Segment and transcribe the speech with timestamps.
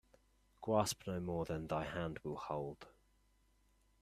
[0.61, 2.87] Grasp no more than thy hand will hold